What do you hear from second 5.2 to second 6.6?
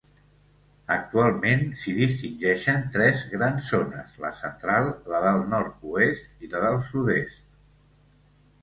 del nord-oest i